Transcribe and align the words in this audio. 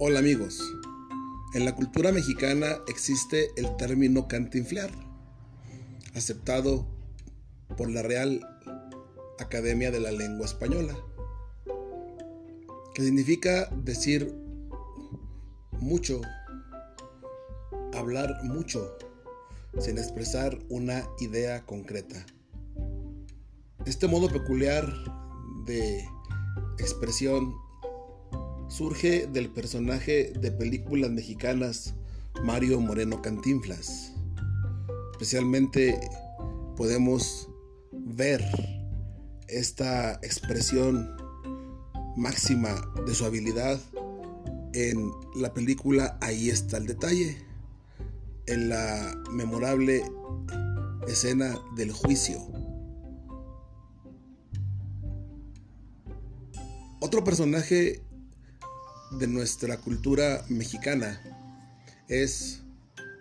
Hola 0.00 0.20
amigos, 0.20 0.62
en 1.54 1.64
la 1.64 1.74
cultura 1.74 2.12
mexicana 2.12 2.78
existe 2.86 3.50
el 3.56 3.76
término 3.78 4.28
cantinflar, 4.28 4.92
aceptado 6.14 6.86
por 7.76 7.90
la 7.90 8.02
Real 8.02 8.40
Academia 9.40 9.90
de 9.90 9.98
la 9.98 10.12
Lengua 10.12 10.46
Española, 10.46 10.96
que 12.94 13.02
significa 13.02 13.68
decir 13.82 14.32
mucho, 15.80 16.20
hablar 17.92 18.44
mucho, 18.44 18.96
sin 19.80 19.98
expresar 19.98 20.60
una 20.68 21.08
idea 21.18 21.66
concreta. 21.66 22.24
Este 23.84 24.06
modo 24.06 24.28
peculiar 24.28 24.86
de 25.66 26.08
expresión 26.78 27.52
surge 28.68 29.26
del 29.26 29.50
personaje 29.50 30.32
de 30.38 30.52
películas 30.52 31.10
mexicanas 31.10 31.94
Mario 32.44 32.80
Moreno 32.80 33.20
Cantinflas. 33.22 34.12
Especialmente 35.12 35.98
podemos 36.76 37.48
ver 37.92 38.44
esta 39.48 40.14
expresión 40.22 41.10
máxima 42.16 42.74
de 43.06 43.14
su 43.14 43.24
habilidad 43.24 43.80
en 44.74 45.10
la 45.34 45.54
película 45.54 46.18
Ahí 46.20 46.50
está 46.50 46.76
el 46.76 46.86
detalle, 46.86 47.38
en 48.46 48.68
la 48.68 49.14
memorable 49.32 50.04
escena 51.08 51.58
del 51.74 51.90
juicio. 51.90 52.38
Otro 57.00 57.24
personaje 57.24 58.02
de 59.12 59.26
nuestra 59.26 59.78
cultura 59.78 60.44
mexicana 60.48 61.20
es 62.08 62.62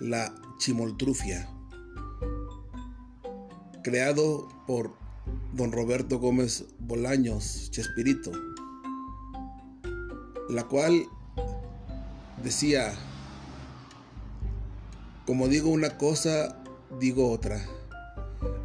la 0.00 0.34
chimoltrufia, 0.58 1.48
creado 3.82 4.48
por 4.66 4.96
don 5.54 5.72
Roberto 5.72 6.18
Gómez 6.18 6.64
Bolaños 6.78 7.70
Chespirito, 7.70 8.32
la 10.48 10.64
cual 10.64 11.06
decía, 12.42 12.92
como 15.26 15.48
digo 15.48 15.70
una 15.70 15.96
cosa, 15.96 16.62
digo 17.00 17.30
otra. 17.30 17.64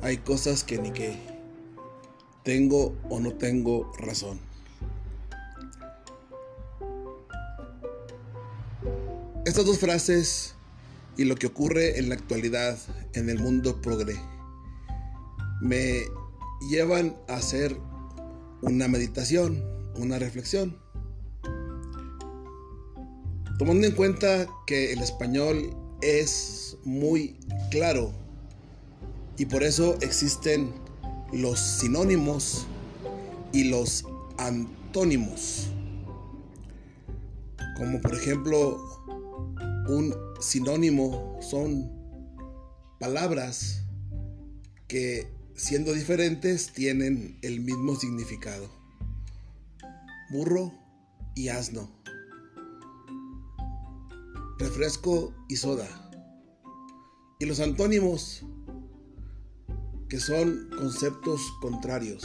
Hay 0.01 0.17
cosas 0.17 0.63
que 0.63 0.77
ni 0.77 0.91
que 0.91 1.17
tengo 2.43 2.95
o 3.09 3.19
no 3.19 3.33
tengo 3.33 3.91
razón. 3.97 4.52
Estas 9.53 9.67
dos 9.67 9.77
frases 9.77 10.55
y 11.15 11.25
lo 11.25 11.35
que 11.35 11.45
ocurre 11.45 11.99
en 11.99 12.09
la 12.09 12.15
actualidad 12.15 12.75
en 13.13 13.29
el 13.29 13.37
mundo 13.37 13.83
progre 13.83 14.19
me 15.61 16.05
llevan 16.71 17.15
a 17.27 17.35
hacer 17.35 17.77
una 18.63 18.87
meditación, 18.87 19.63
una 19.95 20.17
reflexión. 20.17 20.79
Tomando 23.59 23.85
en 23.85 23.93
cuenta 23.93 24.47
que 24.65 24.91
el 24.91 25.03
español 25.03 25.77
es 26.01 26.75
muy 26.83 27.37
claro 27.69 28.11
y 29.37 29.45
por 29.45 29.61
eso 29.61 29.99
existen 30.01 30.73
los 31.31 31.59
sinónimos 31.59 32.65
y 33.51 33.65
los 33.65 34.03
antónimos. 34.39 35.67
Como 37.77 38.01
por 38.01 38.15
ejemplo 38.15 38.93
un 39.87 40.15
sinónimo 40.39 41.39
son 41.41 41.91
palabras 42.99 43.83
que 44.87 45.27
siendo 45.55 45.93
diferentes 45.93 46.71
tienen 46.73 47.37
el 47.41 47.59
mismo 47.59 47.95
significado. 47.95 48.69
Burro 50.31 50.73
y 51.35 51.49
asno. 51.49 51.89
Refresco 54.57 55.33
y 55.49 55.57
soda. 55.57 55.87
Y 57.39 57.45
los 57.45 57.59
antónimos, 57.59 58.45
que 60.07 60.19
son 60.19 60.69
conceptos 60.77 61.41
contrarios. 61.61 62.23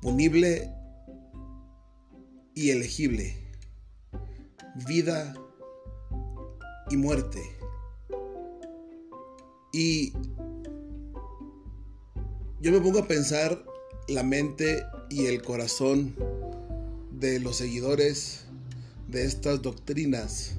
Punible 0.00 0.70
y 2.54 2.70
elegible. 2.70 3.36
Vida 4.86 5.34
y 6.90 6.96
muerte. 6.96 7.42
Y 9.72 10.12
yo 12.60 12.72
me 12.72 12.80
pongo 12.80 13.00
a 13.00 13.08
pensar 13.08 13.64
la 14.08 14.22
mente 14.22 14.82
y 15.10 15.26
el 15.26 15.42
corazón 15.42 16.14
de 17.12 17.40
los 17.40 17.56
seguidores 17.56 18.44
de 19.08 19.24
estas 19.24 19.62
doctrinas, 19.62 20.54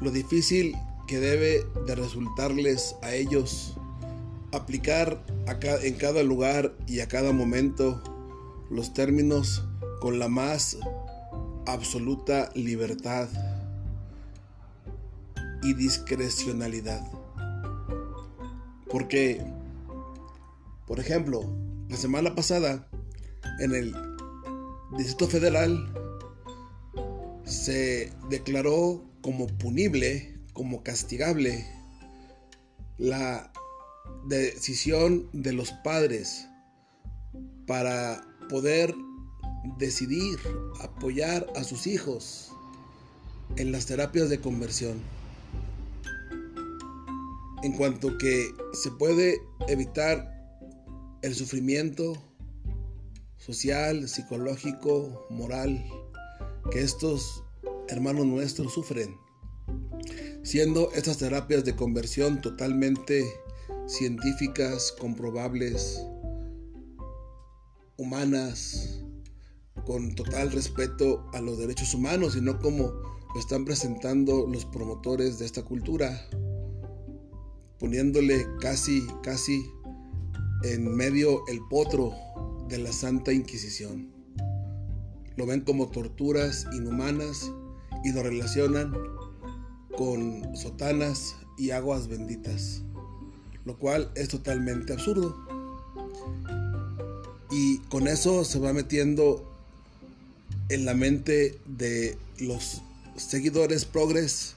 lo 0.00 0.10
difícil 0.10 0.74
que 1.06 1.18
debe 1.18 1.64
de 1.86 1.94
resultarles 1.94 2.96
a 3.02 3.14
ellos 3.14 3.76
aplicar 4.52 5.24
en 5.82 5.94
cada 5.94 6.22
lugar 6.22 6.74
y 6.86 7.00
a 7.00 7.08
cada 7.08 7.32
momento 7.32 8.02
los 8.70 8.94
términos 8.94 9.64
con 10.00 10.18
la 10.18 10.28
más 10.28 10.78
absoluta 11.66 12.50
libertad 12.54 13.28
y 15.64 15.72
discrecionalidad. 15.72 17.02
Porque, 18.90 19.42
por 20.86 21.00
ejemplo, 21.00 21.42
la 21.88 21.96
semana 21.96 22.34
pasada, 22.34 22.86
en 23.58 23.74
el 23.74 23.94
Distrito 24.96 25.26
Federal, 25.26 25.92
se 27.44 28.12
declaró 28.28 29.02
como 29.22 29.46
punible, 29.46 30.38
como 30.52 30.82
castigable, 30.82 31.66
la 32.98 33.50
decisión 34.26 35.28
de 35.32 35.52
los 35.52 35.72
padres 35.72 36.46
para 37.66 38.22
poder 38.50 38.94
decidir 39.78 40.38
apoyar 40.82 41.46
a 41.56 41.64
sus 41.64 41.86
hijos 41.86 42.52
en 43.56 43.72
las 43.72 43.86
terapias 43.86 44.28
de 44.28 44.40
conversión 44.40 45.00
en 47.64 47.72
cuanto 47.72 48.18
que 48.18 48.54
se 48.74 48.90
puede 48.90 49.40
evitar 49.68 50.30
el 51.22 51.34
sufrimiento 51.34 52.12
social, 53.38 54.06
psicológico, 54.06 55.26
moral 55.30 55.82
que 56.70 56.82
estos 56.82 57.42
hermanos 57.88 58.26
nuestros 58.26 58.74
sufren, 58.74 59.16
siendo 60.42 60.92
estas 60.92 61.16
terapias 61.16 61.64
de 61.64 61.74
conversión 61.74 62.42
totalmente 62.42 63.24
científicas, 63.86 64.92
comprobables, 65.00 66.04
humanas, 67.96 69.00
con 69.86 70.14
total 70.14 70.52
respeto 70.52 71.30
a 71.32 71.40
los 71.40 71.56
derechos 71.56 71.94
humanos 71.94 72.36
y 72.36 72.42
no 72.42 72.58
como 72.58 72.88
lo 72.88 73.40
están 73.40 73.64
presentando 73.64 74.46
los 74.46 74.66
promotores 74.66 75.38
de 75.38 75.46
esta 75.46 75.62
cultura 75.62 76.28
poniéndole 77.84 78.46
casi, 78.62 79.06
casi 79.22 79.70
en 80.62 80.96
medio 80.96 81.46
el 81.48 81.60
potro 81.68 82.14
de 82.66 82.78
la 82.78 82.90
Santa 82.90 83.30
Inquisición. 83.30 84.10
Lo 85.36 85.44
ven 85.44 85.60
como 85.60 85.90
torturas 85.90 86.66
inhumanas 86.72 87.52
y 88.02 88.12
lo 88.12 88.22
relacionan 88.22 88.94
con 89.98 90.56
sotanas 90.56 91.36
y 91.58 91.72
aguas 91.72 92.08
benditas, 92.08 92.80
lo 93.66 93.78
cual 93.78 94.10
es 94.14 94.28
totalmente 94.28 94.94
absurdo. 94.94 95.36
Y 97.50 97.80
con 97.90 98.08
eso 98.08 98.46
se 98.46 98.60
va 98.60 98.72
metiendo 98.72 99.46
en 100.70 100.86
la 100.86 100.94
mente 100.94 101.58
de 101.66 102.16
los 102.38 102.80
seguidores 103.14 103.84
progres 103.84 104.56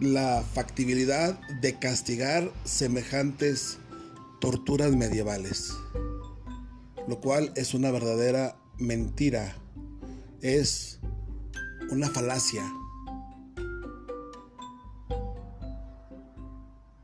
la 0.00 0.42
factibilidad 0.42 1.38
de 1.60 1.78
castigar 1.78 2.50
semejantes 2.64 3.78
torturas 4.40 4.92
medievales, 4.92 5.74
lo 7.06 7.20
cual 7.20 7.52
es 7.54 7.74
una 7.74 7.90
verdadera 7.90 8.56
mentira, 8.78 9.56
es 10.40 11.00
una 11.90 12.08
falacia. 12.08 12.64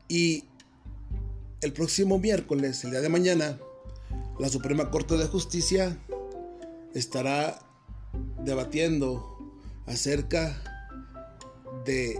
Y 0.08 0.44
el 1.60 1.72
próximo 1.74 2.18
miércoles, 2.18 2.82
el 2.84 2.92
día 2.92 3.00
de 3.02 3.08
mañana, 3.10 3.58
la 4.38 4.48
Suprema 4.48 4.90
Corte 4.90 5.18
de 5.18 5.26
Justicia 5.26 5.98
estará 6.94 7.58
debatiendo 8.42 9.38
acerca 9.86 10.56
de 11.84 12.18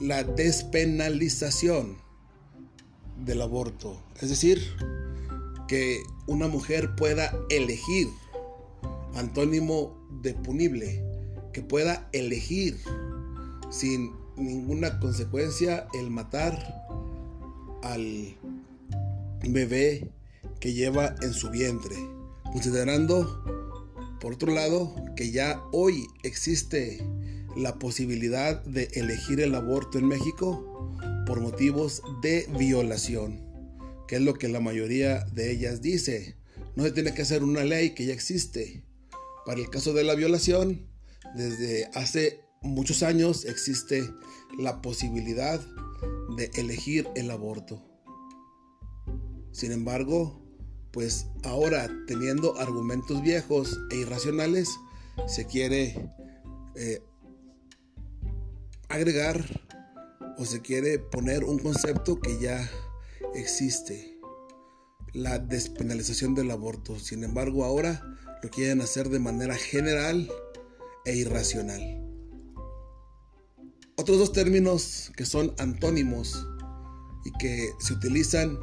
la 0.00 0.24
despenalización 0.24 1.96
del 3.24 3.42
aborto. 3.42 4.02
Es 4.20 4.28
decir, 4.28 4.60
que 5.68 6.02
una 6.26 6.48
mujer 6.48 6.94
pueda 6.96 7.32
elegir, 7.50 8.08
antónimo 9.14 9.96
de 10.22 10.34
punible, 10.34 11.02
que 11.52 11.62
pueda 11.62 12.08
elegir 12.12 12.78
sin 13.70 14.12
ninguna 14.36 14.98
consecuencia 14.98 15.86
el 15.94 16.10
matar 16.10 16.86
al 17.82 18.36
bebé 19.46 20.10
que 20.60 20.72
lleva 20.72 21.14
en 21.22 21.32
su 21.32 21.50
vientre, 21.50 21.96
considerando, 22.44 23.44
por 24.20 24.34
otro 24.34 24.52
lado, 24.52 24.94
que 25.16 25.30
ya 25.30 25.62
hoy 25.72 26.06
existe 26.22 27.06
la 27.56 27.78
posibilidad 27.78 28.62
de 28.64 28.88
elegir 28.94 29.40
el 29.40 29.54
aborto 29.54 29.98
en 29.98 30.06
México 30.06 30.94
por 31.26 31.40
motivos 31.40 32.02
de 32.22 32.46
violación, 32.58 33.40
que 34.08 34.16
es 34.16 34.22
lo 34.22 34.34
que 34.34 34.48
la 34.48 34.60
mayoría 34.60 35.24
de 35.32 35.50
ellas 35.52 35.80
dice. 35.80 36.36
No 36.76 36.82
se 36.82 36.92
tiene 36.92 37.14
que 37.14 37.22
hacer 37.22 37.44
una 37.44 37.64
ley 37.64 37.90
que 37.90 38.06
ya 38.06 38.12
existe. 38.12 38.84
Para 39.46 39.60
el 39.60 39.70
caso 39.70 39.92
de 39.92 40.04
la 40.04 40.14
violación, 40.14 40.86
desde 41.34 41.88
hace 41.94 42.40
muchos 42.62 43.02
años 43.02 43.44
existe 43.44 44.10
la 44.58 44.82
posibilidad 44.82 45.60
de 46.36 46.50
elegir 46.54 47.08
el 47.14 47.30
aborto. 47.30 47.82
Sin 49.52 49.70
embargo, 49.72 50.42
pues 50.90 51.26
ahora 51.42 51.88
teniendo 52.06 52.58
argumentos 52.58 53.22
viejos 53.22 53.78
e 53.90 53.96
irracionales, 53.96 54.68
se 55.26 55.46
quiere 55.46 56.10
eh, 56.76 57.02
agregar 58.94 59.44
o 60.38 60.44
se 60.44 60.60
quiere 60.60 60.98
poner 60.98 61.44
un 61.44 61.58
concepto 61.58 62.20
que 62.20 62.38
ya 62.38 62.70
existe, 63.34 64.18
la 65.12 65.38
despenalización 65.38 66.34
del 66.34 66.50
aborto. 66.50 66.98
Sin 66.98 67.24
embargo, 67.24 67.64
ahora 67.64 68.02
lo 68.42 68.50
quieren 68.50 68.80
hacer 68.80 69.08
de 69.08 69.18
manera 69.18 69.54
general 69.56 70.28
e 71.04 71.16
irracional. 71.16 71.82
Otros 73.96 74.18
dos 74.18 74.32
términos 74.32 75.12
que 75.16 75.24
son 75.24 75.54
antónimos 75.58 76.46
y 77.24 77.30
que 77.38 77.70
se 77.78 77.92
utilizan 77.92 78.58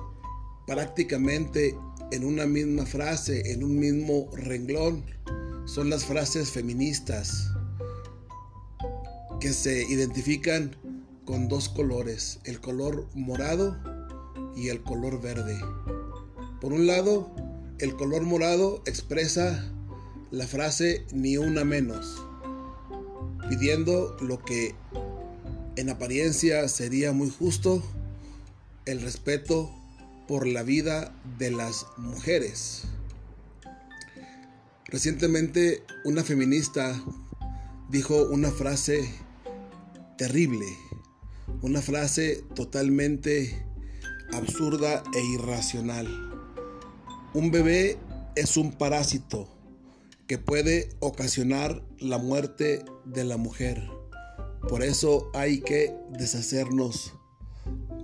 prácticamente 0.68 1.76
en 2.12 2.26
una 2.26 2.46
misma 2.46 2.86
frase, 2.86 3.52
en 3.52 3.64
un 3.64 3.80
mismo 3.80 4.30
renglón, 4.34 5.06
son 5.66 5.90
las 5.90 6.06
frases 6.06 6.52
feministas 6.52 7.52
que 9.42 9.54
se 9.54 9.84
identifican 9.84 10.76
con 11.26 11.48
dos 11.48 11.68
colores, 11.68 12.40
el 12.46 12.62
color 12.62 13.08
morado 13.16 13.76
y 14.56 14.70
el 14.70 14.84
color 14.84 15.20
verde. 15.20 15.60
Por 16.62 16.74
un 16.74 16.86
lado, 16.86 17.36
el 17.80 17.96
color 17.96 18.22
morado 18.22 18.84
expresa 18.86 19.68
la 20.30 20.46
frase 20.46 21.06
ni 21.12 21.38
una 21.38 21.66
menos, 21.66 22.24
pidiendo 23.50 24.16
lo 24.22 24.46
que 24.46 24.76
en 25.76 25.90
apariencia 25.90 26.68
sería 26.68 27.12
muy 27.12 27.32
justo, 27.32 27.82
el 28.86 29.02
respeto 29.02 29.72
por 30.28 30.46
la 30.46 30.62
vida 30.62 31.16
de 31.40 31.50
las 31.50 31.88
mujeres. 31.98 32.84
Recientemente 34.86 35.82
una 36.06 36.24
feminista 36.24 37.02
dijo 37.90 38.24
una 38.26 38.52
frase 38.52 39.10
terrible, 40.22 40.68
una 41.64 41.82
frase 41.82 42.44
totalmente 42.54 43.66
absurda 44.34 45.02
e 45.16 45.34
irracional. 45.34 46.06
Un 47.34 47.50
bebé 47.50 47.98
es 48.36 48.56
un 48.56 48.72
parásito 48.72 49.50
que 50.28 50.38
puede 50.38 50.90
ocasionar 51.00 51.84
la 51.98 52.20
muerte 52.20 52.86
de 53.04 53.24
la 53.24 53.38
mujer. 53.38 53.82
Por 54.70 54.84
eso 54.84 55.32
hay 55.34 55.62
que 55.62 55.92
deshacernos 56.12 57.16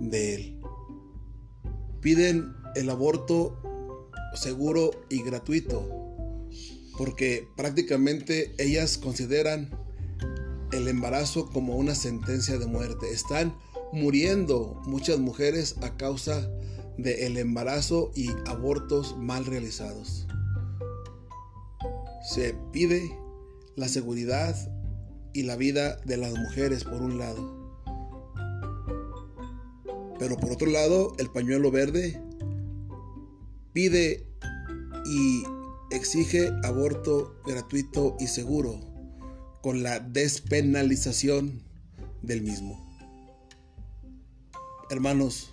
de 0.00 0.34
él. 0.34 0.60
Piden 2.00 2.52
el 2.74 2.90
aborto 2.90 3.62
seguro 4.34 4.90
y 5.08 5.22
gratuito 5.22 5.88
porque 6.98 7.46
prácticamente 7.56 8.52
ellas 8.58 8.98
consideran 8.98 9.70
el 10.72 10.88
embarazo 10.88 11.48
como 11.50 11.76
una 11.76 11.94
sentencia 11.94 12.58
de 12.58 12.66
muerte. 12.66 13.10
Están 13.12 13.56
muriendo 13.92 14.80
muchas 14.86 15.18
mujeres 15.18 15.76
a 15.82 15.96
causa 15.96 16.50
del 16.96 17.36
embarazo 17.36 18.10
y 18.14 18.28
abortos 18.46 19.16
mal 19.16 19.44
realizados 19.46 20.26
se 22.28 22.54
pide 22.72 23.18
la 23.74 23.88
seguridad 23.88 24.54
y 25.32 25.44
la 25.44 25.56
vida 25.56 25.96
de 26.04 26.18
las 26.18 26.34
mujeres 26.34 26.84
por 26.84 27.00
un 27.00 27.18
lado. 27.18 27.72
Pero 30.18 30.36
por 30.36 30.52
otro 30.52 30.70
lado, 30.70 31.14
el 31.18 31.30
pañuelo 31.30 31.70
verde 31.70 32.20
pide 33.72 34.26
y 35.06 35.42
exige 35.90 36.50
aborto 36.64 37.40
gratuito 37.46 38.16
y 38.20 38.26
seguro 38.26 38.78
con 39.62 39.82
la 39.82 40.00
despenalización 40.00 41.62
del 42.22 42.42
mismo. 42.42 42.84
Hermanos, 44.90 45.50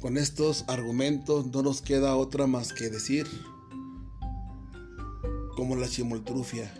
con 0.00 0.16
estos 0.16 0.64
argumentos 0.68 1.46
no 1.46 1.62
nos 1.62 1.82
queda 1.82 2.16
otra 2.16 2.46
más 2.46 2.72
que 2.72 2.88
decir 2.88 3.26
como 5.56 5.74
la 5.74 5.88
chimoltrufia 5.88 6.72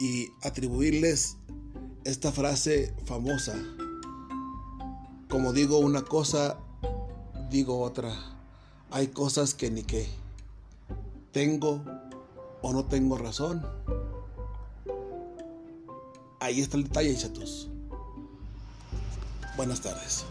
y 0.00 0.28
atribuirles 0.42 1.36
esta 2.04 2.32
frase 2.32 2.92
famosa. 3.04 3.54
Como 5.28 5.52
digo 5.52 5.78
una 5.78 6.02
cosa, 6.02 6.58
digo 7.48 7.80
otra. 7.80 8.12
Hay 8.90 9.08
cosas 9.08 9.54
que 9.54 9.70
ni 9.70 9.84
qué. 9.84 10.08
Tengo 11.30 11.84
o 12.62 12.72
no 12.72 12.86
tengo 12.86 13.16
razón. 13.16 13.64
Ahí 16.42 16.60
está 16.60 16.76
el 16.76 16.82
detalle, 16.82 17.16
chatos. 17.16 17.68
Buenas 19.56 19.80
tardes. 19.80 20.24